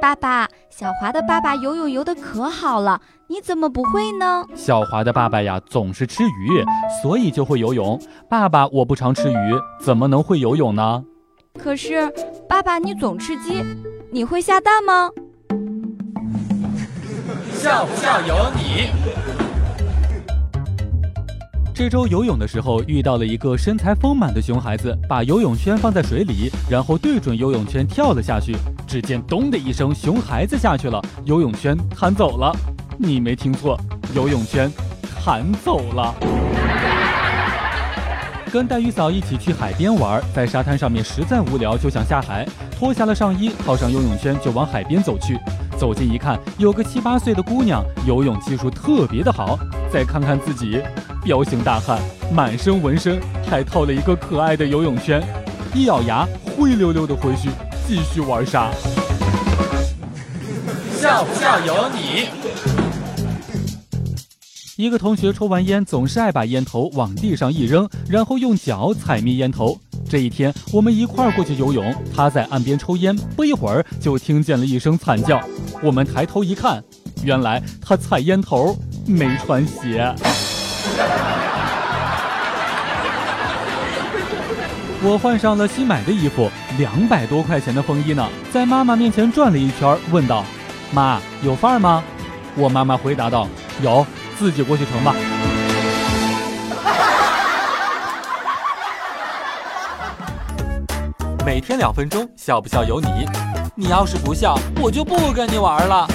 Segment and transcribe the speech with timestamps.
[0.00, 4.44] 爸爸，小华的爸爸游泳游得可好了，你怎么不会呢？
[4.54, 6.64] 小华的爸爸呀，总是吃鱼，
[7.02, 8.00] 所以就会游泳。
[8.28, 11.04] 爸爸，我不常吃鱼，怎么能会游泳呢？
[11.58, 12.12] 可是，
[12.48, 13.64] 爸爸你总吃鸡，
[14.12, 15.10] 你会下蛋吗？
[17.52, 19.37] 笑不笑由你。
[21.78, 28.56] 这周游泳的时候，遇到了一个身材丰满的熊孩子，把游泳圈放在水里，然后对准游泳圈跳了下去。
[28.84, 32.52] 只见咚的一声，熊孩子下去了，游泳圈弹走了。
[32.98, 33.80] 你没听错，
[34.12, 34.68] 游泳圈
[35.24, 36.12] 弹走了。
[38.52, 42.44] 跟黛玉嫂一起去海边玩，在沙滩上面实在无聊，就想下海，
[42.76, 45.38] 脱下了上衣，套上游泳圈就往海边走去。
[45.78, 49.56] 走近一看，有个七八岁的姑娘，游泳技术特别的好。
[49.92, 50.82] 再看看自己，
[51.28, 52.00] 彪形大汉，
[52.32, 55.22] 满身纹身，还套了一个可爱的游泳圈，
[55.74, 57.50] 一咬牙，灰溜溜的回去
[57.86, 58.70] 继续玩沙。
[60.96, 62.28] 笑不笑由你。
[64.78, 69.78] 一个同学抽完烟，总是爱把烟头往地上一扔，然后用脚踩灭烟头。
[70.08, 75.38] 这一天，我们一块儿过去游泳，他在岸边抽烟，不一会儿就听见了一声惨叫。
[75.82, 76.82] 我们抬头一看，
[77.22, 80.10] 原来他踩烟头没穿鞋。
[85.00, 90.44] 我换上了新买的衣服，两百多块钱的风衣呢，在妈妈面前转了一圈，问道
[90.92, 92.02] ：“妈，有范儿吗？”
[92.56, 93.46] 我妈妈回答道
[93.80, 94.04] ：“有，
[94.36, 95.14] 自己过去盛吧。”
[101.46, 103.06] 每天两分钟，笑不笑由你。
[103.74, 106.06] 你要是不笑，我就不跟你玩了。